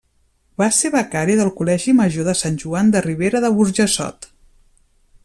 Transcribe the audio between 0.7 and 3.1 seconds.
ser becari del Col·legi Major Sant Joan de